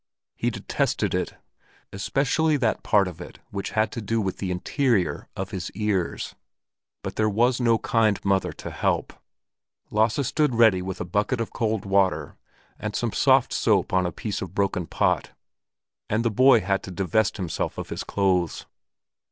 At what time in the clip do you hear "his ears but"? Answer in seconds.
5.51-7.17